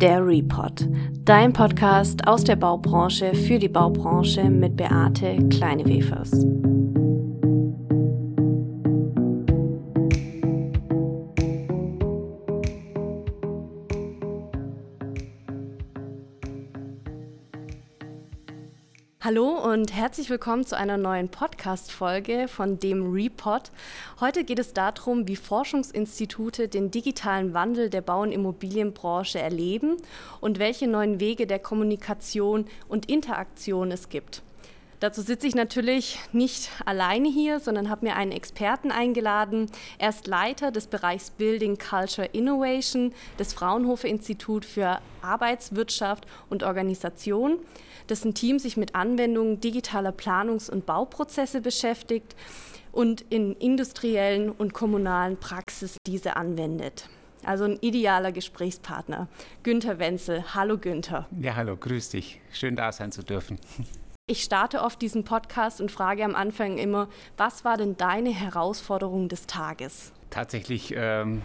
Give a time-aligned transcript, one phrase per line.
[0.00, 0.88] Der Report,
[1.26, 6.46] dein Podcast aus der Baubranche für die Baubranche mit Beate Kleinewefers.
[19.30, 23.70] Hallo und herzlich willkommen zu einer neuen Podcast-Folge von dem Report.
[24.18, 29.98] Heute geht es darum, wie Forschungsinstitute den digitalen Wandel der Bau- und Immobilienbranche erleben
[30.40, 34.42] und welche neuen Wege der Kommunikation und Interaktion es gibt.
[34.98, 39.70] Dazu sitze ich natürlich nicht alleine hier, sondern habe mir einen Experten eingeladen.
[39.98, 47.60] Er ist Leiter des Bereichs Building Culture Innovation des Fraunhofer Institut für Arbeitswirtschaft und Organisation
[48.08, 52.34] dessen Team sich mit Anwendungen digitaler Planungs- und Bauprozesse beschäftigt
[52.92, 57.08] und in industriellen und kommunalen Praxis diese anwendet.
[57.44, 59.28] Also ein idealer Gesprächspartner.
[59.62, 60.44] Günther Wenzel.
[60.54, 61.26] Hallo Günther.
[61.40, 62.40] Ja, hallo, grüß dich.
[62.52, 63.58] Schön da sein zu dürfen.
[64.26, 69.28] Ich starte oft diesen Podcast und frage am Anfang immer, was war denn deine Herausforderung
[69.28, 70.12] des Tages?
[70.28, 71.42] Tatsächlich ähm,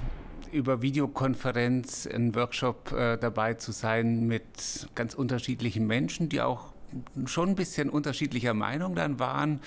[0.55, 6.73] über Videokonferenz einen Workshop äh, dabei zu sein mit ganz unterschiedlichen Menschen, die auch
[7.25, 9.59] schon ein bisschen unterschiedlicher Meinung dann waren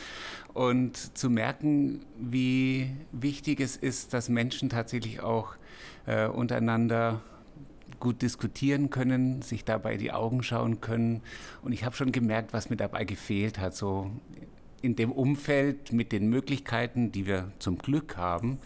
[0.54, 5.54] und zu merken, wie wichtig es ist, dass Menschen tatsächlich auch
[6.06, 7.20] äh, untereinander
[8.00, 11.20] gut diskutieren können, sich dabei die Augen schauen können.
[11.62, 14.10] Und ich habe schon gemerkt, was mir dabei gefehlt hat, so
[14.82, 18.58] in dem Umfeld mit den Möglichkeiten, die wir zum Glück haben,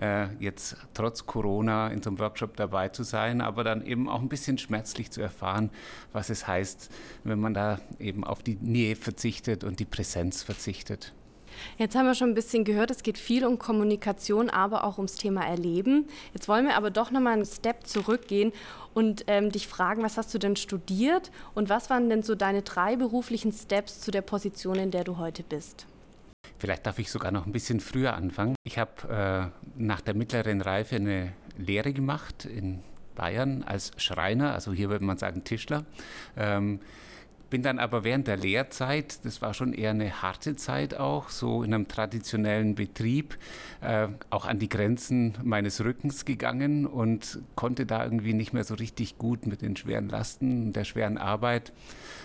[0.00, 4.20] äh, jetzt trotz Corona in so einem Workshop dabei zu sein, aber dann eben auch
[4.20, 5.70] ein bisschen schmerzlich zu erfahren,
[6.12, 6.90] was es heißt,
[7.24, 11.12] wenn man da eben auf die Nähe verzichtet und die Präsenz verzichtet.
[11.78, 15.16] Jetzt haben wir schon ein bisschen gehört, es geht viel um Kommunikation, aber auch ums
[15.16, 16.06] Thema Erleben.
[16.34, 18.52] Jetzt wollen wir aber doch nochmal einen Step zurückgehen
[18.94, 22.62] und ähm, dich fragen, was hast du denn studiert und was waren denn so deine
[22.62, 25.86] drei beruflichen Steps zu der Position, in der du heute bist?
[26.58, 28.54] Vielleicht darf ich sogar noch ein bisschen früher anfangen.
[28.64, 32.80] Ich habe äh, nach der mittleren Reife eine Lehre gemacht in
[33.14, 35.84] Bayern als Schreiner, also hier würde man sagen Tischler.
[36.36, 36.80] Ähm,
[37.52, 41.62] bin dann aber während der Lehrzeit, das war schon eher eine harte Zeit auch, so
[41.62, 43.36] in einem traditionellen Betrieb,
[43.82, 48.72] äh, auch an die Grenzen meines Rückens gegangen und konnte da irgendwie nicht mehr so
[48.72, 51.74] richtig gut mit den schweren Lasten und der schweren Arbeit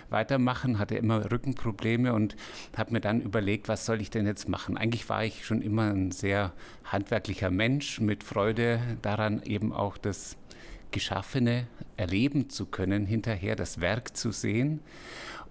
[0.09, 2.38] weitermachen, hatte immer Rückenprobleme und
[2.77, 4.77] habe mir dann überlegt, was soll ich denn jetzt machen?
[4.77, 6.53] Eigentlich war ich schon immer ein sehr
[6.85, 10.38] handwerklicher Mensch mit Freude daran, eben auch das
[10.91, 14.81] Geschaffene erleben zu können, hinterher das Werk zu sehen.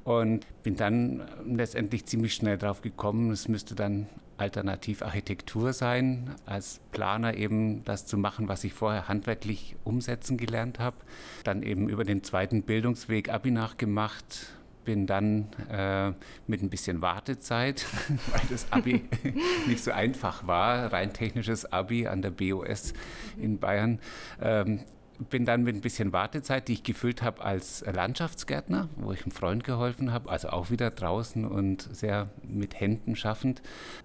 [0.04, 4.06] Und bin dann letztendlich ziemlich schnell drauf gekommen, es müsste dann
[4.38, 10.78] alternativ Architektur sein, als Planer eben das zu machen, was ich vorher handwerklich umsetzen gelernt
[10.78, 10.96] habe.
[11.44, 14.52] Dann eben über den zweiten Bildungsweg Abi nachgemacht,
[14.84, 16.12] bin dann äh,
[16.46, 17.84] mit ein bisschen Wartezeit,
[18.30, 19.04] weil das Abi
[19.66, 22.94] nicht so einfach war, rein technisches Abi an der BOS
[23.36, 23.98] in Bayern,
[24.40, 24.80] ähm,
[25.18, 29.32] bin dann mit ein bisschen Wartezeit, die ich gefüllt habe als Landschaftsgärtner, wo ich einem
[29.32, 33.62] Freund geholfen habe, also auch wieder draußen und sehr mit Händen schaffend,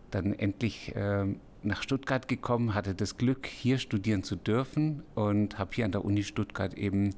[0.10, 1.26] dann endlich äh,
[1.64, 6.04] nach Stuttgart gekommen, hatte das Glück, hier studieren zu dürfen und habe hier an der
[6.06, 7.16] Uni Stuttgart eben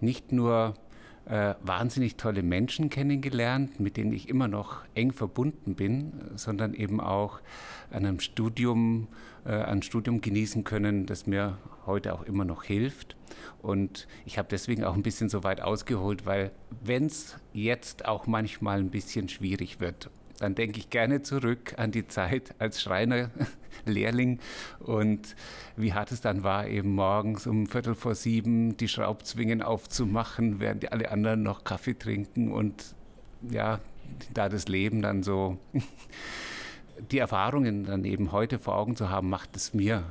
[0.00, 0.74] nicht nur
[1.26, 7.00] äh, wahnsinnig tolle Menschen kennengelernt, mit denen ich immer noch eng verbunden bin, sondern eben
[7.00, 7.40] auch
[7.90, 9.08] an einem Studium,
[9.44, 13.16] äh, ein Studium genießen können, das mir heute auch immer noch hilft.
[13.60, 16.52] Und ich habe deswegen auch ein bisschen so weit ausgeholt, weil
[16.84, 21.90] wenn es jetzt auch manchmal ein bisschen schwierig wird, dann denke ich gerne zurück an
[21.90, 24.38] die Zeit als Schreinerlehrling
[24.80, 25.34] und
[25.76, 30.90] wie hart es dann war, eben morgens um Viertel vor sieben die Schraubzwingen aufzumachen, während
[30.92, 32.94] alle anderen noch Kaffee trinken und
[33.50, 33.80] ja,
[34.32, 35.58] da das Leben dann so,
[37.10, 40.04] die Erfahrungen dann eben heute vor Augen zu haben, macht es mir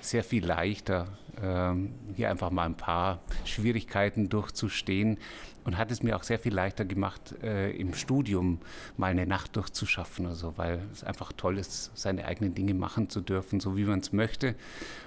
[0.00, 1.06] sehr viel leichter,
[1.42, 5.18] ähm, hier einfach mal ein paar Schwierigkeiten durchzustehen
[5.64, 8.58] und hat es mir auch sehr viel leichter gemacht, äh, im Studium
[8.96, 13.20] mal eine Nacht durchzuschaffen, also weil es einfach toll ist, seine eigenen Dinge machen zu
[13.20, 14.54] dürfen, so wie man es möchte.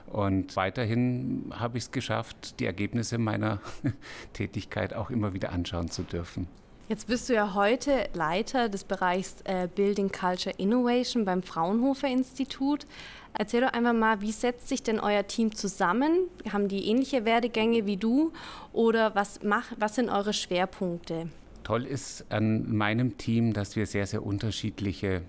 [0.07, 3.59] Und weiterhin habe ich es geschafft, die Ergebnisse meiner
[4.33, 6.47] Tätigkeit auch immer wieder anschauen zu dürfen.
[6.89, 12.85] Jetzt bist du ja heute Leiter des Bereichs äh, Building Culture Innovation beim Fraunhofer Institut.
[13.33, 16.27] Erzähl doch einfach mal, wie setzt sich denn euer Team zusammen?
[16.51, 18.33] Haben die ähnliche Werdegänge wie du
[18.73, 21.29] oder was, mach, was sind eure Schwerpunkte?
[21.63, 25.21] Toll ist an meinem Team, dass wir sehr, sehr unterschiedliche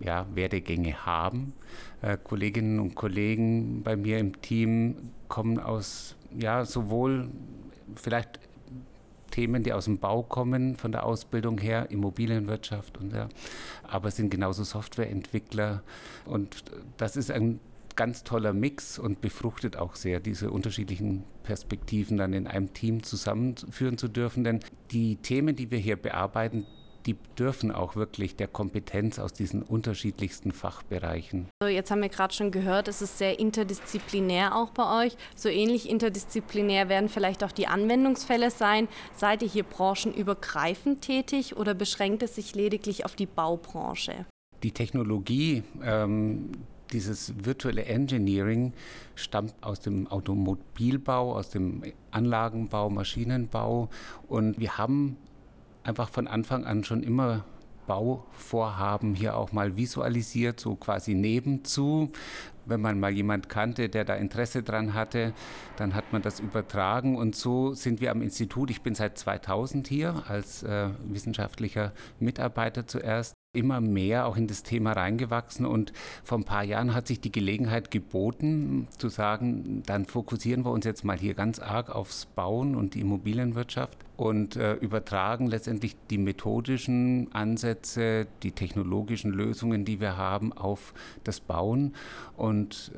[0.00, 1.52] ja, Werdegänge haben.
[2.02, 7.30] Äh, Kolleginnen und Kollegen bei mir im Team kommen aus ja, sowohl
[7.94, 8.40] vielleicht
[9.36, 13.28] Themen, die aus dem Bau kommen, von der Ausbildung her, Immobilienwirtschaft und ja,
[13.82, 15.82] aber sind genauso Softwareentwickler
[16.24, 16.64] und
[16.96, 17.60] das ist ein
[17.96, 23.98] ganz toller Mix und befruchtet auch sehr, diese unterschiedlichen Perspektiven dann in einem Team zusammenführen
[23.98, 24.42] zu dürfen.
[24.42, 24.60] Denn
[24.90, 26.66] die Themen, die wir hier bearbeiten,
[27.06, 31.46] die dürfen auch wirklich der Kompetenz aus diesen unterschiedlichsten Fachbereichen.
[31.60, 35.16] Also jetzt haben wir gerade schon gehört, es ist sehr interdisziplinär auch bei euch.
[35.36, 38.88] So ähnlich interdisziplinär werden vielleicht auch die Anwendungsfälle sein.
[39.14, 44.26] Seid ihr hier branchenübergreifend tätig oder beschränkt es sich lediglich auf die Baubranche?
[44.62, 46.50] Die Technologie, ähm,
[46.92, 48.72] dieses virtuelle Engineering
[49.14, 53.90] stammt aus dem Automobilbau, aus dem Anlagenbau, Maschinenbau
[54.28, 55.16] und wir haben
[55.86, 57.44] einfach von Anfang an schon immer
[57.86, 62.10] Bauvorhaben hier auch mal visualisiert, so quasi nebenzu.
[62.64, 65.32] Wenn man mal jemand kannte, der da Interesse dran hatte,
[65.76, 67.16] dann hat man das übertragen.
[67.16, 68.70] Und so sind wir am Institut.
[68.70, 74.62] Ich bin seit 2000 hier als äh, wissenschaftlicher Mitarbeiter zuerst immer mehr auch in das
[74.62, 75.66] Thema reingewachsen.
[75.66, 75.92] Und
[76.22, 80.84] vor ein paar Jahren hat sich die Gelegenheit geboten, zu sagen, dann fokussieren wir uns
[80.84, 86.18] jetzt mal hier ganz arg aufs Bauen und die Immobilienwirtschaft und äh, übertragen letztendlich die
[86.18, 90.94] methodischen Ansätze, die technologischen Lösungen, die wir haben, auf
[91.24, 91.94] das Bauen.
[92.36, 92.92] Und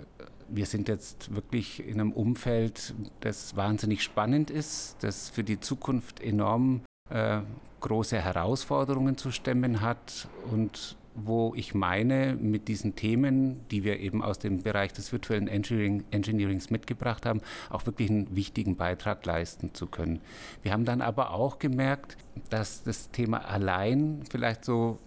[0.48, 6.20] wir sind jetzt wirklich in einem Umfeld, das wahnsinnig spannend ist, das für die Zukunft
[6.20, 7.40] enorm äh,
[7.80, 14.22] große Herausforderungen zu stemmen hat und wo ich meine, mit diesen Themen, die wir eben
[14.22, 17.40] aus dem Bereich des virtuellen Engineering, Engineerings mitgebracht haben,
[17.70, 20.20] auch wirklich einen wichtigen Beitrag leisten zu können.
[20.62, 22.16] Wir haben dann aber auch gemerkt,
[22.50, 24.98] dass das Thema allein vielleicht so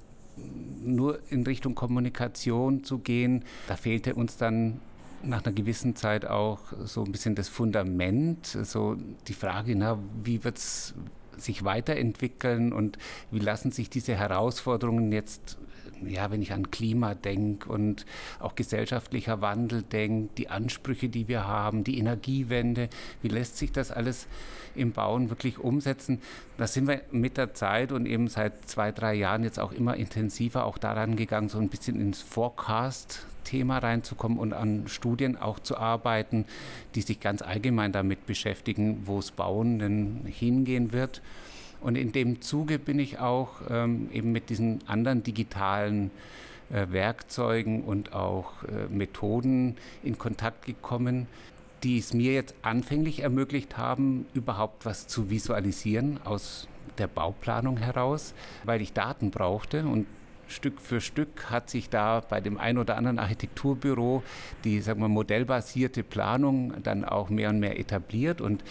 [0.82, 4.80] nur in Richtung Kommunikation zu gehen, da fehlte uns dann
[5.24, 10.44] nach einer gewissen Zeit auch so ein bisschen das Fundament, so die Frage, na, wie
[10.44, 10.96] wird es
[11.42, 12.98] sich weiterentwickeln und
[13.32, 15.58] wie lassen sich diese Herausforderungen jetzt,
[16.08, 18.06] ja, wenn ich an Klima denke und
[18.40, 22.90] auch gesellschaftlicher Wandel denke, die Ansprüche, die wir haben, die Energiewende,
[23.22, 24.28] wie lässt sich das alles
[24.76, 26.22] im Bauen wirklich umsetzen?
[26.58, 29.96] Da sind wir mit der Zeit und eben seit zwei, drei Jahren jetzt auch immer
[29.96, 35.60] intensiver auch daran gegangen, so ein bisschen ins Forecast Thema reinzukommen und an Studien auch
[35.60, 36.46] zu arbeiten,
[36.96, 41.22] die sich ganz allgemein damit beschäftigen, wo es Bauen denn hingehen wird.
[41.82, 46.12] Und in dem Zuge bin ich auch ähm, eben mit diesen anderen digitalen
[46.72, 51.28] äh, Werkzeugen und auch äh, Methoden in Kontakt gekommen,
[51.84, 56.68] die es mir jetzt anfänglich ermöglicht haben, überhaupt was zu visualisieren aus
[56.98, 60.06] der Bauplanung heraus, weil ich Daten brauchte und
[60.52, 64.22] Stück für Stück hat sich da bei dem ein oder anderen Architekturbüro
[64.64, 68.42] die sagen wir, modellbasierte Planung dann auch mehr und mehr etabliert.
[68.42, 68.64] Und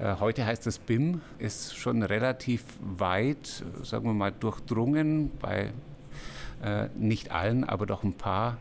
[0.00, 5.70] heute heißt das BIM, ist schon relativ weit, sagen wir mal, durchdrungen bei
[6.62, 8.58] äh, nicht allen, aber doch ein paar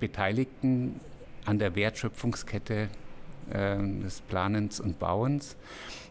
[0.00, 1.00] Beteiligten
[1.44, 2.88] an der Wertschöpfungskette
[3.50, 5.56] äh, des Planens und Bauens.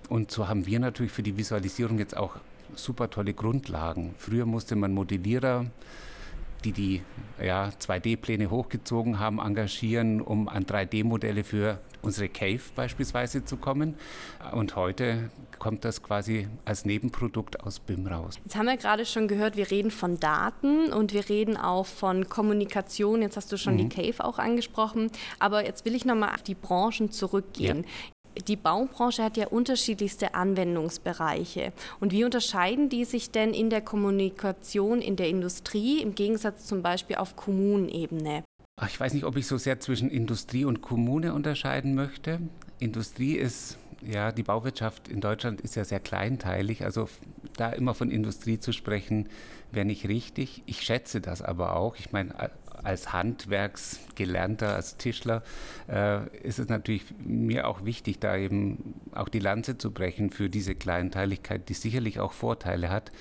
[0.10, 2.38] Und so haben wir natürlich für die Visualisierung jetzt auch
[2.75, 4.13] super tolle Grundlagen.
[4.18, 5.66] Früher musste man Modellierer,
[6.65, 7.01] die die
[7.44, 13.95] ja, 2D-Pläne hochgezogen haben, engagieren, um an 3D-Modelle für unsere Cave beispielsweise zu kommen.
[14.53, 15.29] Und heute
[15.59, 18.35] kommt das quasi als Nebenprodukt aus BIM raus.
[18.44, 22.30] Jetzt haben wir gerade schon gehört, wir reden von Daten und wir reden auch von
[22.30, 23.21] Kommunikation.
[23.21, 23.90] Jetzt hast du schon mhm.
[23.90, 25.11] die Cave auch angesprochen.
[25.40, 27.85] Aber jetzt will ich nochmal auf die Branchen zurückgehen.
[28.47, 31.71] Die Baubranche hat ja unterschiedlichste Anwendungsbereiche.
[31.99, 36.81] Und wie unterscheiden die sich denn in der Kommunikation in der Industrie im Gegensatz zum
[36.81, 38.44] Beispiel auf Kommunenebene?
[38.87, 42.42] Ich weiß nicht, ob ich so sehr zwischen Industrie und Kommune unterscheiden möchte.
[42.80, 46.83] Industrie ist, ja, die Bauwirtschaft in Deutschland ist ja sehr kleinteilig.
[46.83, 47.07] Also
[47.56, 49.30] da immer von Industrie zu sprechen,
[49.71, 50.61] wäre nicht richtig.
[50.65, 51.95] Ich schätze das aber auch.
[51.97, 52.51] Ich meine,
[52.85, 55.44] als Handwerksgelernter, als Tischler,
[55.89, 60.49] äh, ist es natürlich mir auch wichtig, da eben auch die Lanze zu brechen für
[60.49, 63.11] diese Kleinteiligkeit, die sicherlich auch Vorteile hat.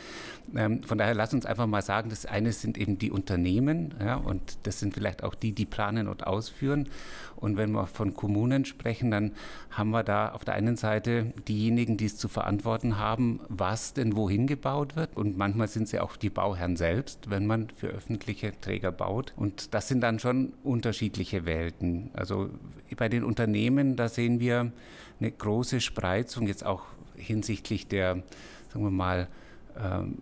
[0.54, 4.16] Ähm, von daher lass uns einfach mal sagen, das eine sind eben die Unternehmen ja,
[4.16, 6.88] und das sind vielleicht auch die, die planen und ausführen.
[7.36, 9.32] Und wenn wir von Kommunen sprechen, dann
[9.70, 14.16] haben wir da auf der einen Seite diejenigen, die es zu verantworten haben, was denn
[14.16, 15.16] wohin gebaut wird.
[15.16, 19.32] Und manchmal sind sie auch die Bauherren selbst, wenn man für öffentliche Träger baut.
[19.36, 22.10] Und das sind dann schon unterschiedliche Welten.
[22.14, 22.50] Also
[22.96, 24.72] bei den Unternehmen, da sehen wir
[25.20, 26.84] eine große Spreizung jetzt auch
[27.16, 28.22] hinsichtlich der,
[28.72, 29.28] sagen wir mal,
[29.78, 30.18] ähm,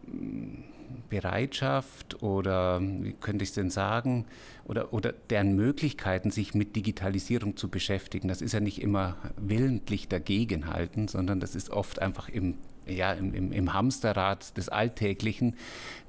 [1.08, 4.26] Bereitschaft oder wie könnte ich es denn sagen,
[4.64, 8.28] oder, oder deren Möglichkeiten, sich mit Digitalisierung zu beschäftigen.
[8.28, 12.54] Das ist ja nicht immer willentlich dagegenhalten, sondern das ist oft einfach im,
[12.86, 15.56] ja, im, im Hamsterrad des Alltäglichen,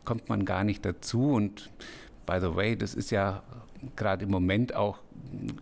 [0.06, 1.32] kommt man gar nicht dazu.
[1.32, 1.70] Und
[2.26, 3.44] by the way, das ist ja
[3.96, 5.00] gerade im Moment auch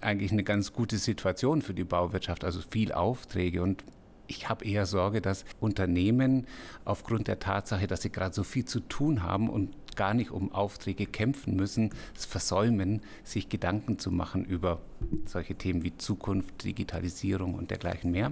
[0.02, 3.84] eigentlich eine ganz gute Situation für die Bauwirtschaft, also viel Aufträge und
[4.28, 6.48] ich habe eher Sorge, dass Unternehmen
[6.86, 10.54] aufgrund der Tatsache, dass sie gerade so viel zu tun haben und gar nicht um
[10.54, 14.80] Aufträge kämpfen müssen, es versäumen, sich Gedanken zu machen über
[15.26, 18.32] solche Themen wie Zukunft, Digitalisierung und dergleichen mehr.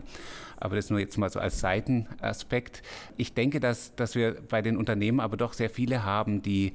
[0.55, 2.81] Aber das nur jetzt mal so als Seitenaspekt.
[3.17, 6.73] Ich denke, dass, dass wir bei den Unternehmen aber doch sehr viele haben, die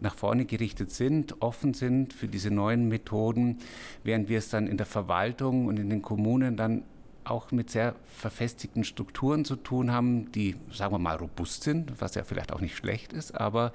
[0.00, 3.58] nach vorne gerichtet sind, offen sind für diese neuen Methoden,
[4.04, 6.84] während wir es dann in der Verwaltung und in den Kommunen dann
[7.26, 12.14] auch mit sehr verfestigten Strukturen zu tun haben, die, sagen wir mal, robust sind, was
[12.14, 13.72] ja vielleicht auch nicht schlecht ist, aber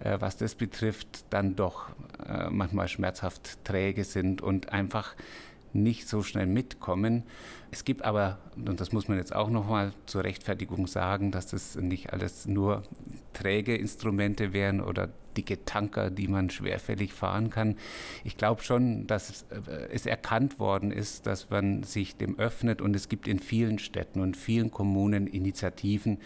[0.00, 1.88] äh, was das betrifft, dann doch
[2.26, 5.14] äh, manchmal schmerzhaft träge sind und einfach
[5.72, 7.24] nicht so schnell mitkommen.
[7.70, 11.76] Es gibt aber, und das muss man jetzt auch nochmal zur Rechtfertigung sagen, dass das
[11.76, 12.82] nicht alles nur
[13.32, 17.76] träge Instrumente wären oder dicke Tanker, die man schwerfällig fahren kann.
[18.24, 22.94] Ich glaube schon, dass äh, es erkannt worden ist, dass man sich dem öffnet und
[22.94, 26.18] es gibt in vielen Städten und vielen Kommunen Initiativen,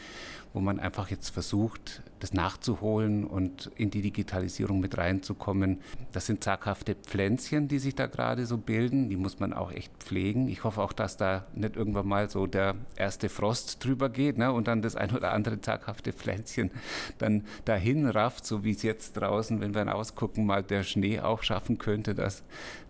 [0.52, 5.80] wo man einfach jetzt versucht, das nachzuholen und in die Digitalisierung mit reinzukommen.
[6.12, 9.10] Das sind zaghafte Pflänzchen, die sich da gerade so bilden.
[9.10, 10.48] Die muss man auch echt pflegen.
[10.48, 14.50] Ich hoffe auch, dass da nicht irgendwann mal so der erste Frost drüber geht ne,
[14.50, 16.70] und dann das ein oder andere zaghafte Pflänzchen
[17.18, 21.42] dann dahin rafft, so wie es jetzt draußen, wenn wir ausgucken, mal der Schnee auch
[21.42, 22.42] schaffen könnte, dass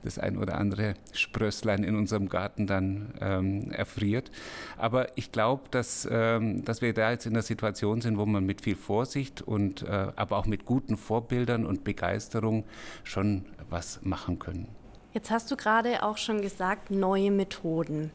[0.03, 4.31] das ein oder andere Sprösslein in unserem Garten dann ähm, erfriert.
[4.77, 8.45] Aber ich glaube, dass, ähm, dass wir da jetzt in der Situation sind, wo man
[8.45, 12.65] mit viel Vorsicht und äh, aber auch mit guten Vorbildern und Begeisterung
[13.05, 14.69] schon was machen können.
[15.13, 18.11] Jetzt hast du gerade auch schon gesagt, neue Methoden.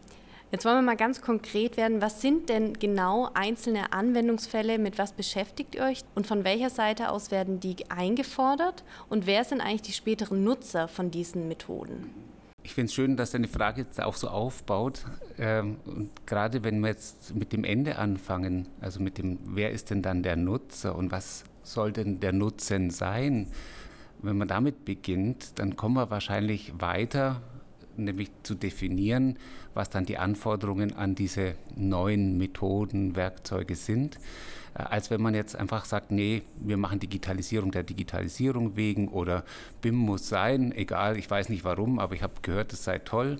[0.51, 2.01] Jetzt wollen wir mal ganz konkret werden.
[2.01, 4.79] Was sind denn genau einzelne Anwendungsfälle?
[4.79, 6.01] Mit was beschäftigt ihr euch?
[6.13, 8.83] Und von welcher Seite aus werden die eingefordert?
[9.07, 12.09] Und wer sind eigentlich die späteren Nutzer von diesen Methoden?
[12.63, 15.05] Ich finde es schön, dass deine Frage jetzt auch so aufbaut.
[15.39, 19.89] Ähm, und gerade wenn wir jetzt mit dem Ende anfangen, also mit dem, wer ist
[19.89, 23.47] denn dann der Nutzer und was soll denn der Nutzen sein?
[24.21, 27.41] Wenn man damit beginnt, dann kommen wir wahrscheinlich weiter
[27.97, 29.37] nämlich zu definieren,
[29.73, 34.17] was dann die Anforderungen an diese neuen Methoden, Werkzeuge sind,
[34.73, 39.43] äh, als wenn man jetzt einfach sagt, nee, wir machen Digitalisierung der Digitalisierung wegen oder
[39.81, 43.39] BIM muss sein, egal, ich weiß nicht warum, aber ich habe gehört, es sei toll.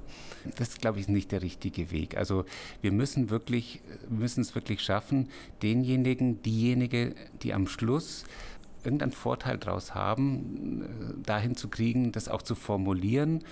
[0.58, 2.18] Das, glaube ich, ist nicht der richtige Weg.
[2.18, 2.46] Also
[2.82, 5.30] wir müssen wirklich, müssen es wirklich schaffen,
[5.62, 8.26] denjenigen, diejenige, die am Schluss
[8.84, 13.44] irgendeinen Vorteil daraus haben, äh, dahin zu kriegen, das auch zu formulieren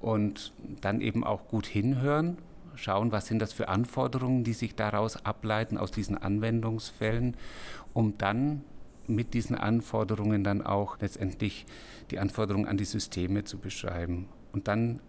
[0.00, 2.38] und dann eben auch gut hinhören,
[2.74, 7.36] schauen, was sind das für Anforderungen, die sich daraus ableiten aus diesen Anwendungsfällen,
[7.92, 8.62] um dann
[9.06, 11.66] mit diesen Anforderungen dann auch letztendlich
[12.10, 15.00] die Anforderungen an die Systeme zu beschreiben und dann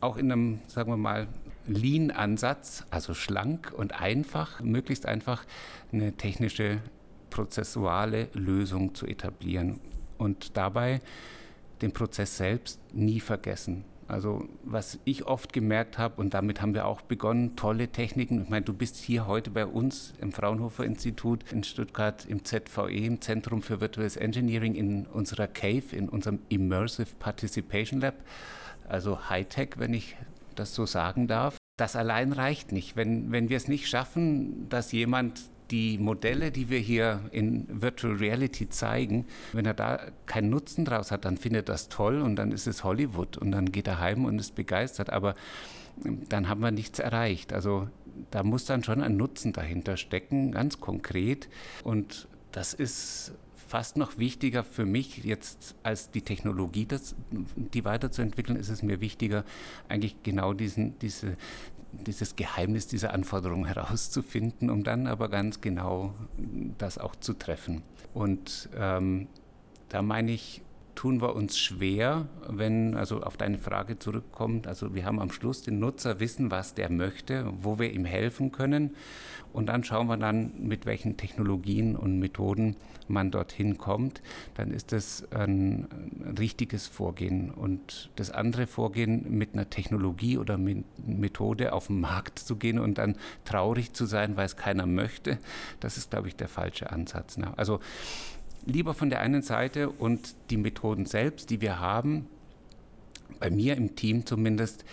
[0.00, 1.28] auch in einem, sagen wir mal,
[1.68, 5.44] Lean-Ansatz, also schlank und einfach, möglichst einfach
[5.92, 6.78] eine technische,
[7.30, 9.80] prozessuale Lösung zu etablieren
[10.18, 11.00] und dabei
[11.82, 13.84] den Prozess selbst nie vergessen.
[14.12, 18.42] Also was ich oft gemerkt habe, und damit haben wir auch begonnen, tolle Techniken.
[18.42, 22.90] Ich meine, du bist hier heute bei uns im Fraunhofer Institut in Stuttgart im ZVE,
[22.90, 28.16] im Zentrum für Virtual Engineering, in unserer CAVE, in unserem Immersive Participation Lab,
[28.86, 30.14] also Hightech, wenn ich
[30.56, 31.56] das so sagen darf.
[31.78, 32.96] Das allein reicht nicht.
[32.96, 35.40] Wenn, wenn wir es nicht schaffen, dass jemand
[35.70, 41.10] die Modelle, die wir hier in Virtual Reality zeigen, wenn er da keinen Nutzen draus
[41.10, 44.00] hat, dann findet er das toll und dann ist es Hollywood und dann geht er
[44.00, 45.10] heim und ist begeistert.
[45.10, 45.34] Aber
[46.04, 47.52] ähm, dann haben wir nichts erreicht.
[47.52, 47.88] Also
[48.30, 51.48] da muss dann schon ein Nutzen dahinter stecken, ganz konkret.
[51.84, 53.32] Und das ist
[53.72, 57.14] fast noch wichtiger für mich jetzt als die Technologie, das,
[57.56, 59.46] die weiterzuentwickeln, ist es mir wichtiger,
[59.88, 61.38] eigentlich genau diesen, diese,
[61.90, 66.12] dieses Geheimnis dieser Anforderungen herauszufinden, um dann aber ganz genau
[66.76, 67.80] das auch zu treffen.
[68.12, 69.28] Und ähm,
[69.88, 70.60] da meine ich,
[70.94, 75.62] tun wir uns schwer, wenn, also auf deine Frage zurückkommt, also wir haben am Schluss
[75.62, 78.94] den Nutzer wissen, was der möchte, wo wir ihm helfen können
[79.52, 82.76] und dann schauen wir dann, mit welchen Technologien und Methoden
[83.08, 84.22] man dorthin kommt.
[84.54, 85.88] Dann ist das ein,
[86.38, 87.50] richtiges Vorgehen.
[87.50, 92.78] Und das andere Vorgehen, mit einer Technologie oder mit Methode auf den Markt zu gehen
[92.78, 95.38] und dann traurig zu sein, weil es keiner möchte,
[95.80, 97.36] das ist, glaube ich, der falsche Ansatz.
[97.36, 97.52] Ne?
[97.56, 97.80] Also
[98.64, 102.26] lieber von der einen Seite und die Methoden selbst, die wir haben,
[103.40, 104.84] bei mir im Team zumindest,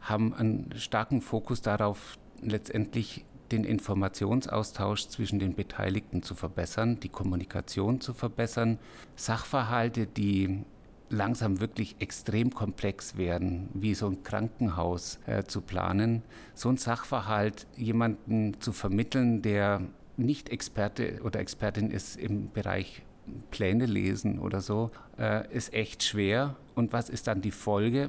[0.00, 8.00] haben einen starken Fokus darauf, letztendlich den Informationsaustausch zwischen den Beteiligten zu verbessern, die Kommunikation
[8.00, 8.78] zu verbessern,
[9.14, 10.64] Sachverhalte, die
[11.10, 16.22] langsam wirklich extrem komplex werden, wie so ein Krankenhaus äh, zu planen,
[16.54, 19.82] so ein Sachverhalt jemanden zu vermitteln, der
[20.16, 23.02] nicht Experte oder Expertin ist im Bereich
[23.50, 26.56] Pläne lesen oder so, äh, ist echt schwer.
[26.74, 28.08] Und was ist dann die Folge?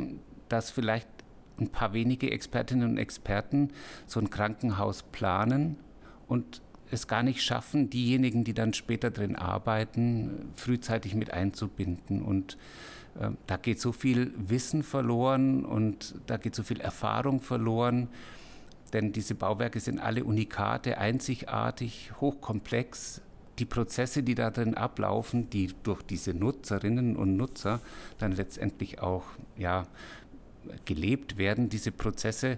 [0.50, 1.08] Dass vielleicht
[1.60, 3.70] ein paar wenige Expertinnen und Experten
[4.08, 5.78] so ein Krankenhaus planen
[6.28, 12.22] und es gar nicht schaffen, diejenigen, die dann später drin arbeiten, frühzeitig mit einzubinden.
[12.22, 12.58] Und
[13.20, 18.10] äh, da geht so viel Wissen verloren und da geht so viel Erfahrung verloren.
[18.94, 23.22] Denn diese Bauwerke sind alle Unikate, einzigartig, hochkomplex.
[23.60, 27.82] Die Prozesse, die da drin ablaufen, die durch diese Nutzerinnen und Nutzer
[28.18, 29.24] dann letztendlich auch
[29.58, 29.86] ja,
[30.86, 32.58] gelebt werden, diese Prozesse,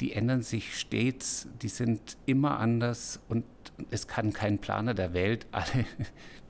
[0.00, 3.44] die ändern sich stets, die sind immer anders und
[3.90, 5.86] es kann kein Planer der Welt alle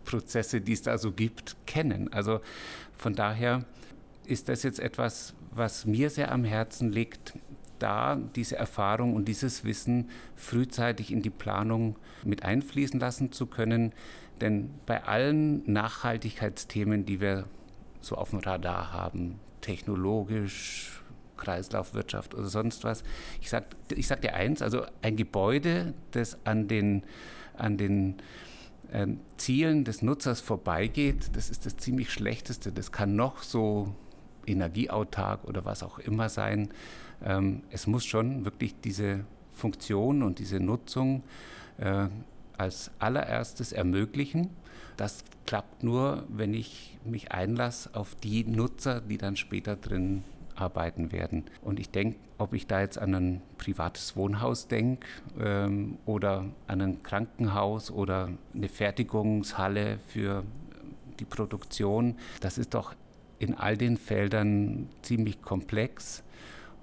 [0.05, 2.13] Prozesse, die es da so gibt, kennen.
[2.13, 2.41] Also
[2.97, 3.65] von daher
[4.27, 7.35] ist das jetzt etwas, was mir sehr am Herzen liegt,
[7.85, 13.93] da diese Erfahrung und dieses Wissen frühzeitig in die Planung mit einfließen lassen zu können.
[14.41, 17.45] Denn bei allen Nachhaltigkeitsthemen, die wir
[18.01, 21.03] so auf dem Radar haben, technologisch,
[21.37, 23.05] Kreislaufwirtschaft oder sonst was.
[23.43, 27.03] Ich sage ich sag dir eins, also ein Gebäude, das an den,
[27.59, 28.17] an den
[28.93, 32.73] äh, Zielen des Nutzers vorbeigeht, das ist das ziemlich schlechteste.
[32.73, 33.95] Das kann noch so
[34.47, 36.71] energieautark oder was auch immer sein.
[37.23, 41.23] Ähm, es muss schon wirklich diese Funktion und diese Nutzung
[41.79, 42.09] äh,
[42.57, 44.51] als allererstes ermöglichen.
[44.97, 50.23] Das klappt nur, wenn ich mich einlasse auf die Nutzer, die dann später drin
[50.57, 51.45] arbeiten werden.
[51.63, 55.07] Und ich denke, ob ich da jetzt an ein privates Wohnhaus denke
[55.41, 60.45] ähm, oder an ein Krankenhaus oder eine Fertigungshalle für
[61.19, 62.95] die Produktion, das ist doch
[63.39, 66.23] in all den Feldern ziemlich komplex.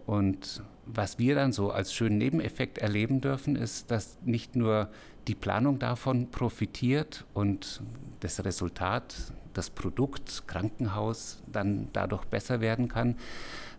[0.05, 4.89] Und was wir dann so als schönen Nebeneffekt erleben dürfen, ist, dass nicht nur
[5.27, 7.81] die Planung davon profitiert und
[8.21, 9.15] das Resultat,
[9.53, 13.15] das Produkt Krankenhaus dann dadurch besser werden kann.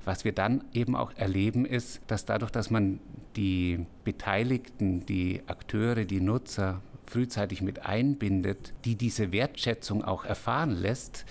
[0.05, 3.01] Was wir dann eben auch erleben, ist, dass dadurch, dass man
[3.37, 11.25] die Beteiligten, die Akteure, die Nutzer frühzeitig mit einbindet, die diese Wertschätzung auch erfahren lässt,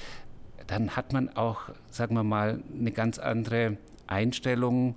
[0.68, 3.78] dann hat man auch, sagen wir mal, eine ganz andere
[4.12, 4.96] Einstellung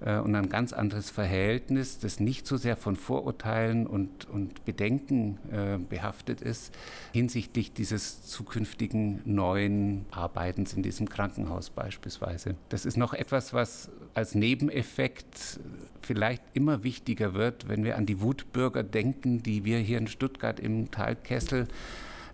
[0.00, 5.38] äh, und ein ganz anderes Verhältnis, das nicht so sehr von Vorurteilen und, und Bedenken
[5.50, 6.74] äh, behaftet ist
[7.12, 12.56] hinsichtlich dieses zukünftigen neuen Arbeitens in diesem Krankenhaus beispielsweise.
[12.68, 15.60] Das ist noch etwas, was als Nebeneffekt
[16.02, 20.60] vielleicht immer wichtiger wird, wenn wir an die Wutbürger denken, die wir hier in Stuttgart
[20.60, 21.66] im Talkessel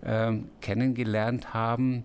[0.01, 2.03] äh, kennengelernt haben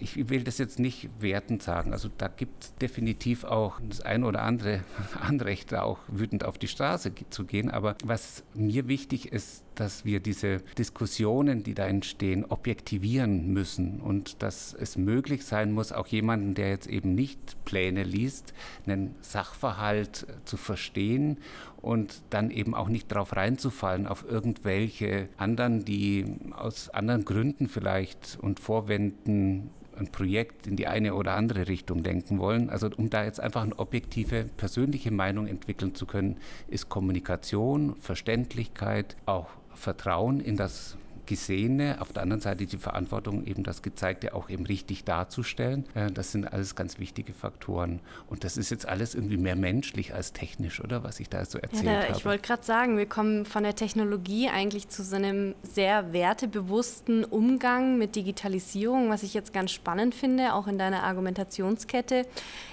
[0.00, 1.92] ich will das jetzt nicht wertend sagen.
[1.92, 4.84] Also da gibt es definitiv auch das ein oder andere
[5.20, 7.70] Anrecht, da auch wütend auf die Straße zu gehen.
[7.70, 14.42] Aber was mir wichtig ist, dass wir diese Diskussionen, die da entstehen, objektivieren müssen und
[14.42, 18.54] dass es möglich sein muss, auch jemanden, der jetzt eben nicht Pläne liest,
[18.86, 21.38] einen Sachverhalt zu verstehen
[21.80, 26.24] und dann eben auch nicht darauf reinzufallen, auf irgendwelche anderen, die
[26.56, 32.38] aus anderen Gründen vielleicht und Vorwänden ein Projekt in die eine oder andere Richtung denken
[32.38, 32.70] wollen.
[32.70, 36.36] Also um da jetzt einfach eine objektive, persönliche Meinung entwickeln zu können,
[36.68, 40.96] ist Kommunikation, Verständlichkeit, auch Vertrauen in das
[41.28, 45.84] Gesehene, auf der anderen Seite die Verantwortung, eben das Gezeigte auch eben richtig darzustellen.
[45.94, 48.00] Äh, das sind alles ganz wichtige Faktoren.
[48.28, 51.58] Und das ist jetzt alles irgendwie mehr menschlich als technisch, oder was ich da so
[51.58, 52.16] erzählt ja, da, habe.
[52.16, 57.24] Ich wollte gerade sagen, wir kommen von der Technologie eigentlich zu so einem sehr wertebewussten
[57.24, 62.26] Umgang mit Digitalisierung, was ich jetzt ganz spannend finde, auch in deiner Argumentationskette.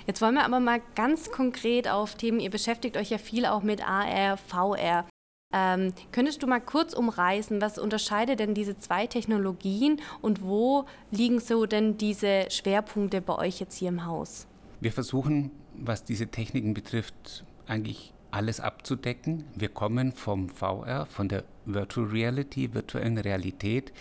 [0.07, 3.63] Jetzt wollen wir aber mal ganz konkret auf Themen, ihr beschäftigt euch ja viel auch
[3.63, 5.05] mit AR, VR.
[5.53, 11.39] Ähm, könntest du mal kurz umreißen, was unterscheidet denn diese zwei Technologien und wo liegen
[11.39, 14.47] so denn diese Schwerpunkte bei euch jetzt hier im Haus?
[14.81, 19.45] Wir versuchen, was diese Techniken betrifft, eigentlich alles abzudecken.
[19.55, 23.93] Wir kommen vom VR, von der Virtual Reality, virtuellen Realität.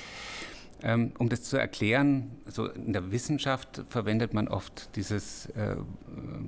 [0.87, 5.77] Ähm, um das zu erklären, so in der Wissenschaft verwendet man oft dieses äh,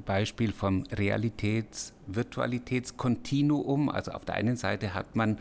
[0.04, 3.88] Beispiel vom Realitäts-Virtualitätskontinuum.
[3.88, 5.38] Also auf der einen Seite hat man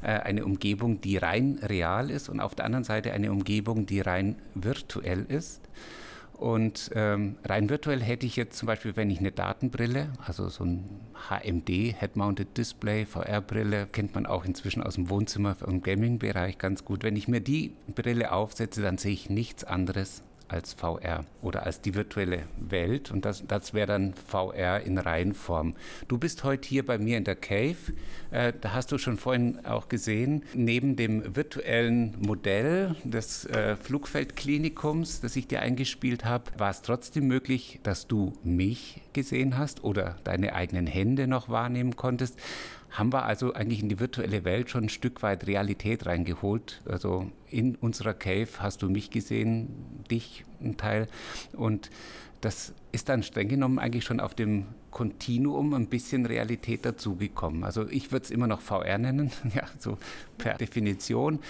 [0.00, 4.00] äh, eine Umgebung, die rein real ist und auf der anderen Seite eine Umgebung, die
[4.00, 5.60] rein virtuell ist.
[6.38, 10.64] Und ähm, rein virtuell hätte ich jetzt zum Beispiel, wenn ich eine Datenbrille, also so
[10.64, 10.84] ein
[11.28, 17.02] HMD, Head-Mounted Display, VR-Brille, kennt man auch inzwischen aus dem Wohnzimmer und Gaming-Bereich ganz gut.
[17.02, 21.80] Wenn ich mir die Brille aufsetze, dann sehe ich nichts anderes als VR oder als
[21.80, 23.10] die virtuelle Welt.
[23.10, 25.74] Und das, das wäre dann VR in Reihenform.
[26.08, 27.76] Du bist heute hier bei mir in der Cave,
[28.30, 35.20] äh, da hast du schon vorhin auch gesehen, neben dem virtuellen Modell des äh, Flugfeldklinikums,
[35.20, 40.16] das ich dir eingespielt habe, war es trotzdem möglich, dass du mich gesehen hast oder
[40.24, 42.38] deine eigenen Hände noch wahrnehmen konntest
[42.90, 46.80] haben wir also eigentlich in die virtuelle Welt schon ein Stück weit Realität reingeholt.
[46.86, 49.68] Also in unserer Cave hast du mich gesehen,
[50.10, 51.08] dich ein Teil.
[51.52, 51.90] Und
[52.40, 57.62] das ist dann streng genommen eigentlich schon auf dem Kontinuum ein bisschen Realität dazugekommen.
[57.64, 59.98] Also ich würde es immer noch VR nennen, ja, so
[60.38, 61.40] per Definition.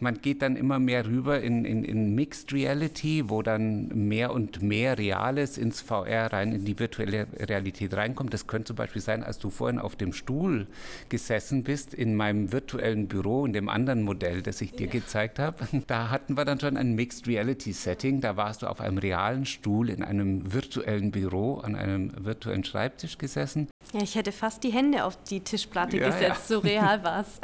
[0.00, 4.62] Man geht dann immer mehr rüber in, in, in Mixed Reality, wo dann mehr und
[4.62, 8.32] mehr Reales ins VR rein, in die virtuelle Realität reinkommt.
[8.32, 10.66] Das könnte zum Beispiel sein, als du vorhin auf dem Stuhl
[11.08, 14.92] gesessen bist in meinem virtuellen Büro, in dem anderen Modell, das ich dir ja.
[14.92, 15.66] gezeigt habe.
[15.86, 18.20] Da hatten wir dann schon ein Mixed Reality Setting.
[18.20, 23.18] Da warst du auf einem realen Stuhl in einem virtuellen Büro, an einem virtuellen Schreibtisch
[23.18, 23.68] gesessen.
[23.92, 26.56] Ja, ich hätte fast die Hände auf die Tischplatte ja, gesetzt, ja.
[26.56, 27.40] so real war es.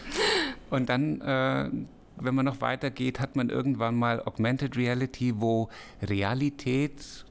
[0.70, 1.70] Und dann, äh,
[2.16, 5.68] wenn man noch weitergeht, hat man irgendwann mal Augmented Reality, wo
[6.02, 7.24] Realität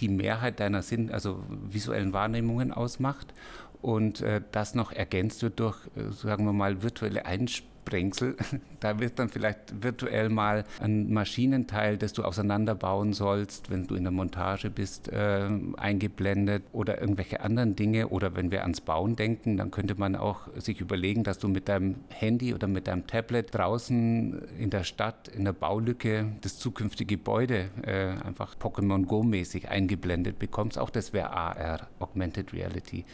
[0.00, 3.34] die Mehrheit deiner Sinn, also visuellen Wahrnehmungen ausmacht
[3.82, 8.36] und äh, das noch ergänzt wird durch, äh, sagen wir mal, virtuelle Einsprechungen Sprengsel.
[8.80, 14.04] Da wird dann vielleicht virtuell mal ein Maschinenteil, das du auseinanderbauen sollst, wenn du in
[14.04, 18.08] der Montage bist, äh, eingeblendet oder irgendwelche anderen Dinge.
[18.08, 21.68] Oder wenn wir ans Bauen denken, dann könnte man auch sich überlegen, dass du mit
[21.68, 27.16] deinem Handy oder mit deinem Tablet draußen in der Stadt, in der Baulücke, das zukünftige
[27.16, 30.78] Gebäude äh, einfach Pokémon Go-mäßig eingeblendet bekommst.
[30.78, 33.04] Auch das wäre AR, Augmented Reality.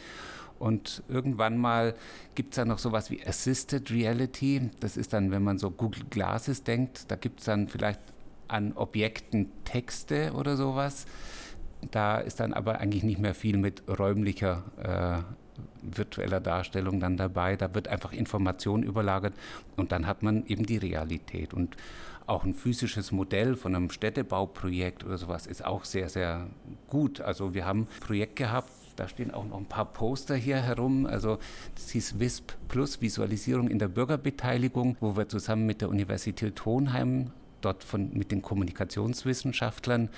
[0.59, 1.95] Und irgendwann mal
[2.33, 4.69] gibt es dann noch sowas wie Assisted Reality.
[4.79, 7.99] Das ist dann, wenn man so Google Glasses denkt, da gibt es dann vielleicht
[8.47, 11.05] an Objekten Texte oder sowas.
[11.91, 15.23] Da ist dann aber eigentlich nicht mehr viel mit räumlicher äh,
[15.81, 17.55] virtueller Darstellung dann dabei.
[17.55, 19.33] Da wird einfach Information überlagert
[19.75, 21.53] und dann hat man eben die Realität.
[21.53, 21.75] Und
[22.27, 26.47] auch ein physisches Modell von einem Städtebauprojekt oder sowas ist auch sehr, sehr
[26.87, 27.21] gut.
[27.21, 31.05] Also wir haben ein Projekt gehabt, da stehen auch noch ein paar Poster hier herum.
[31.05, 31.37] Also
[31.75, 37.31] das hieß WISP Plus, Visualisierung in der Bürgerbeteiligung, wo wir zusammen mit der Universität Hohenheim
[37.61, 40.09] dort von, mit den Kommunikationswissenschaftlern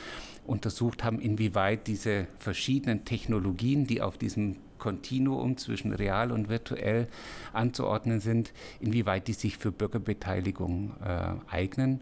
[0.45, 7.07] untersucht haben, inwieweit diese verschiedenen Technologien, die auf diesem Kontinuum zwischen real und virtuell
[7.53, 12.01] anzuordnen sind, inwieweit die sich für Bürgerbeteiligung äh, eignen.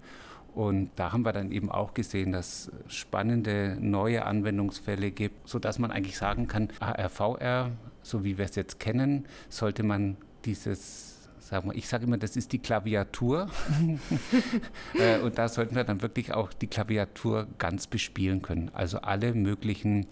[0.56, 5.80] Und da haben wir dann eben auch gesehen, dass es spannende neue Anwendungsfälle gibt, sodass
[5.80, 10.16] man eigentlich sagen kann, ARVR, so wie wir es jetzt kennen, sollte man
[10.46, 11.16] dieses
[11.46, 13.50] sagen wir, ich sage immer, das ist die Klaviatur.
[14.98, 18.72] Äh, und da sollten wir dann wirklich auch die Klaviatur ganz bespielen können.
[18.74, 20.08] Also alle möglichen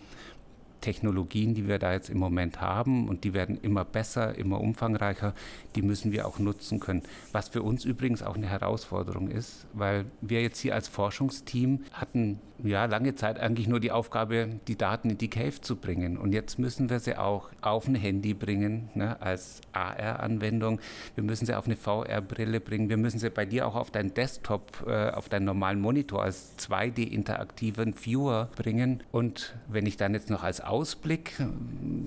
[0.83, 5.33] Technologien, die wir da jetzt im Moment haben und die werden immer besser, immer umfangreicher,
[5.75, 7.03] die müssen wir auch nutzen können.
[7.31, 12.41] Was für uns übrigens auch eine Herausforderung ist, weil wir jetzt hier als Forschungsteam hatten
[12.63, 16.17] ja lange Zeit eigentlich nur die Aufgabe, die Daten in die Cave zu bringen.
[16.17, 20.79] Und jetzt müssen wir sie auch auf ein Handy bringen, ne, als AR-Anwendung.
[21.15, 22.89] Wir müssen sie auf eine VR-Brille bringen.
[22.89, 26.57] Wir müssen sie bei dir auch auf deinen Desktop, äh, auf deinen normalen Monitor als
[26.57, 29.03] 2D-interaktiven Viewer bringen.
[29.11, 31.45] Und wenn ich dann jetzt noch als Ausblick äh,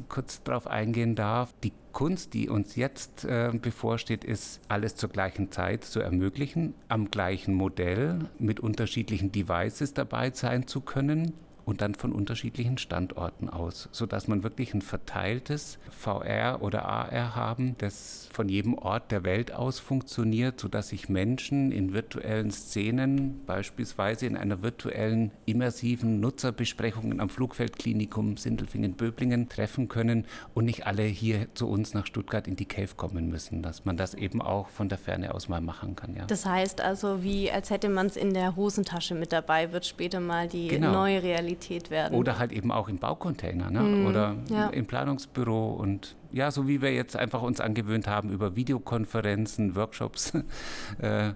[0.08, 5.50] kurz darauf eingehen darf, die Kunst, die uns jetzt äh, bevorsteht, ist, alles zur gleichen
[5.50, 11.32] Zeit zu ermöglichen, am gleichen Modell mit unterschiedlichen Devices dabei sein zu können
[11.66, 17.74] und dann von unterschiedlichen Standorten aus, sodass man wirklich ein verteiltes VR oder AR haben,
[17.78, 24.26] das von jedem Ort der Welt aus funktioniert, sodass sich Menschen in virtuellen Szenen, beispielsweise
[24.26, 30.24] in einer virtuellen immersiven Nutzerbesprechung am Flugfeldklinikum Sindelfingen-Böblingen treffen können
[30.54, 33.96] und nicht alle hier zu uns nach Stuttgart in die Cave kommen müssen, dass man
[33.96, 36.14] das eben auch von der Ferne aus mal machen kann.
[36.14, 36.26] Ja.
[36.26, 40.20] Das heißt also, wie als hätte man es in der Hosentasche mit dabei, wird später
[40.20, 40.92] mal die genau.
[40.92, 42.14] neue Realität Realität werden.
[42.14, 43.80] Oder halt eben auch im Baucontainer ne?
[43.80, 44.68] Mm, oder ja.
[44.68, 50.32] im Planungsbüro und ja, so wie wir jetzt einfach uns angewöhnt haben, über Videokonferenzen, Workshops
[51.00, 51.32] äh,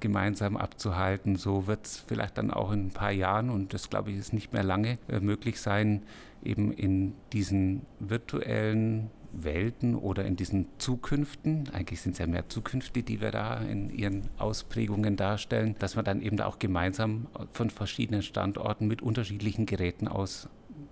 [0.00, 4.10] gemeinsam abzuhalten, so wird es vielleicht dann auch in ein paar Jahren, und das glaube
[4.10, 6.04] ich ist nicht mehr lange, äh, möglich sein,
[6.42, 9.10] eben in diesen virtuellen
[9.42, 13.90] Welten oder in diesen Zukünften, eigentlich sind es ja mehr Zukünfte, die wir da in
[13.90, 20.08] ihren Ausprägungen darstellen, dass man dann eben auch gemeinsam von verschiedenen Standorten mit unterschiedlichen Geräten
[20.08, 20.48] aus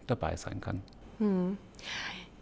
[0.07, 0.83] dabei sein kann.
[1.18, 1.59] Hm.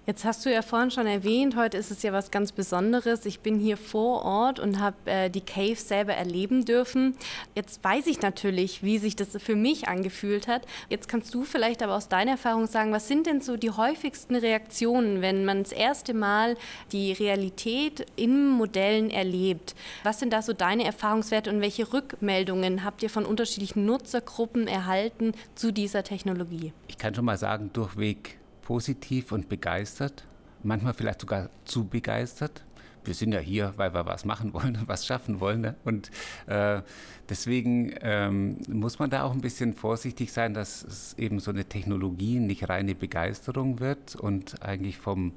[0.07, 3.27] Jetzt hast du ja vorhin schon erwähnt, heute ist es ja was ganz Besonderes.
[3.27, 7.15] Ich bin hier vor Ort und habe äh, die Cave selber erleben dürfen.
[7.55, 10.63] Jetzt weiß ich natürlich, wie sich das für mich angefühlt hat.
[10.89, 14.37] Jetzt kannst du vielleicht aber aus deiner Erfahrung sagen, was sind denn so die häufigsten
[14.37, 16.57] Reaktionen, wenn man das erste Mal
[16.93, 19.75] die Realität in Modellen erlebt?
[20.03, 25.35] Was sind da so deine Erfahrungswerte und welche Rückmeldungen habt ihr von unterschiedlichen Nutzergruppen erhalten
[25.55, 26.73] zu dieser Technologie?
[26.89, 28.40] Ich kann schon mal sagen, durchweg
[28.71, 30.23] positiv und begeistert,
[30.63, 32.63] manchmal vielleicht sogar zu begeistert.
[33.05, 35.63] Wir sind ja hier, weil wir was machen wollen, was schaffen wollen.
[35.63, 35.75] Ne?
[35.85, 36.13] Und
[36.47, 36.81] äh,
[37.29, 41.65] deswegen ähm, muss man da auch ein bisschen vorsichtig sein, dass es eben so eine
[41.65, 45.33] Technologie nicht reine Begeisterung wird und eigentlich vom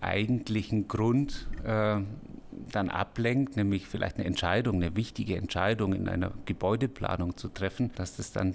[0.00, 1.98] eigentlichen Grund äh,
[2.72, 8.16] dann ablenkt, nämlich vielleicht eine Entscheidung, eine wichtige Entscheidung in einer Gebäudeplanung zu treffen, dass
[8.16, 8.54] das dann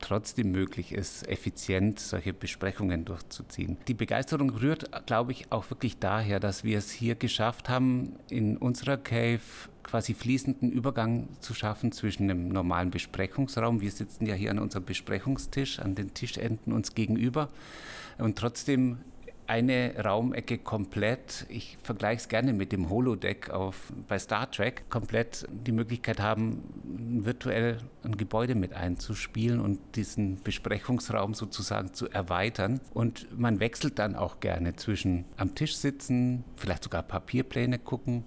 [0.00, 3.76] trotzdem möglich ist, effizient solche Besprechungen durchzuziehen.
[3.88, 8.56] Die Begeisterung rührt, glaube ich, auch wirklich daher, dass wir es hier geschafft haben, in
[8.56, 9.40] unserer Cave
[9.82, 13.80] quasi fließenden Übergang zu schaffen zwischen einem normalen Besprechungsraum.
[13.80, 17.48] Wir sitzen ja hier an unserem Besprechungstisch, an den Tischenden uns gegenüber
[18.18, 18.98] und trotzdem
[19.50, 25.44] eine Raumecke komplett, ich vergleiche es gerne mit dem Holodeck auf, bei Star Trek, komplett
[25.50, 26.62] die Möglichkeit haben,
[27.24, 32.80] virtuell ein Gebäude mit einzuspielen und diesen Besprechungsraum sozusagen zu erweitern.
[32.94, 38.26] Und man wechselt dann auch gerne zwischen am Tisch sitzen, vielleicht sogar Papierpläne gucken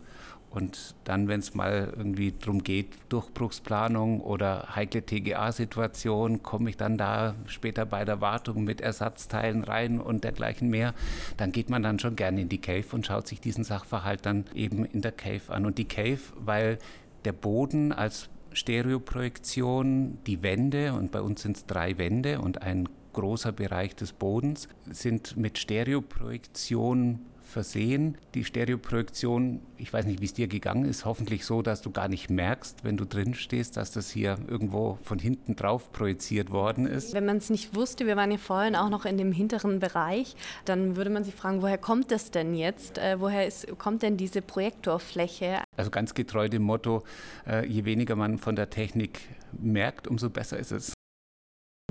[0.54, 6.96] und dann, wenn es mal irgendwie darum geht, Durchbruchsplanung oder heikle TGA-Situation, komme ich dann
[6.96, 10.94] da später bei der Wartung mit Ersatzteilen rein und dergleichen mehr,
[11.38, 14.46] dann geht man dann schon gerne in die Cave und schaut sich diesen Sachverhalt dann
[14.54, 15.66] eben in der Cave an.
[15.66, 16.78] Und die Cave, weil
[17.26, 22.88] der Boden als Stereoprojektion, die Wände, und bei uns sind es drei Wände und ein
[23.14, 27.22] großer Bereich des Bodens, sind mit Stereoprojektion
[27.54, 28.18] versehen.
[28.34, 32.10] Die Stereoprojektion, ich weiß nicht, wie es dir gegangen ist, hoffentlich so, dass du gar
[32.10, 36.86] nicht merkst, wenn du drin stehst, dass das hier irgendwo von hinten drauf projiziert worden
[36.86, 37.14] ist.
[37.14, 40.36] Wenn man es nicht wusste, wir waren ja vorhin auch noch in dem hinteren Bereich,
[40.66, 42.98] dann würde man sich fragen, woher kommt das denn jetzt?
[42.98, 45.60] Äh, woher ist, kommt denn diese Projektorfläche?
[45.78, 47.04] Also ganz getreu dem Motto,
[47.48, 49.20] äh, je weniger man von der Technik
[49.62, 50.94] merkt, umso besser ist es.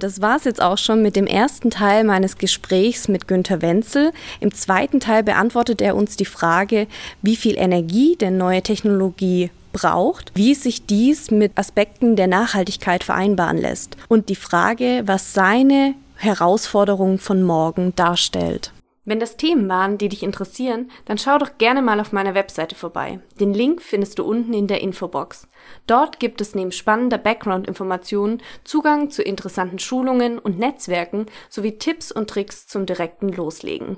[0.02, 4.10] Das war es jetzt auch schon mit dem ersten Teil meines Gesprächs mit Günter Wenzel.
[4.40, 6.88] Im zweiten Teil beantwortet er uns die Frage,
[7.22, 13.58] wie viel Energie denn neue Technologie braucht, wie sich dies mit Aspekten der Nachhaltigkeit vereinbaren
[13.58, 18.72] lässt und die Frage, was seine Herausforderung von morgen darstellt.
[19.04, 22.74] Wenn das Themen waren, die dich interessieren, dann schau doch gerne mal auf meiner Webseite
[22.74, 23.20] vorbei.
[23.38, 25.48] Den Link findest du unten in der Infobox.
[25.86, 32.30] Dort gibt es neben spannender Background-Informationen Zugang zu interessanten Schulungen und Netzwerken sowie Tipps und
[32.30, 33.96] Tricks zum direkten Loslegen.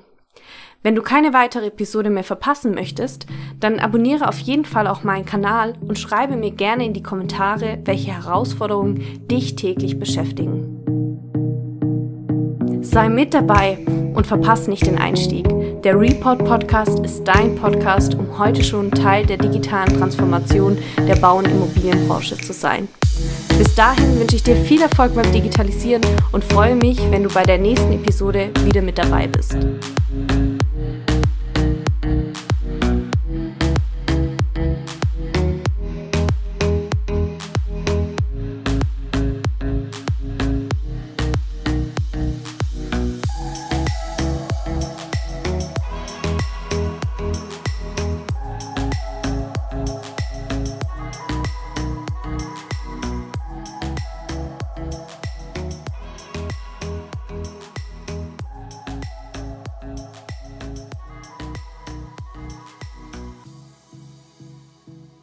[0.85, 3.25] Wenn du keine weitere Episode mehr verpassen möchtest,
[3.59, 7.79] dann abonniere auf jeden Fall auch meinen Kanal und schreibe mir gerne in die Kommentare,
[7.85, 10.71] welche Herausforderungen dich täglich beschäftigen.
[12.83, 13.79] Sei mit dabei
[14.13, 15.47] und verpasse nicht den Einstieg.
[15.85, 21.37] Der Report Podcast ist dein Podcast, um heute schon Teil der digitalen Transformation der Bau-
[21.37, 22.87] und Immobilienbranche zu sein.
[23.59, 27.43] Bis dahin wünsche ich dir viel Erfolg beim Digitalisieren und freue mich, wenn du bei
[27.43, 29.57] der nächsten Episode wieder mit dabei bist.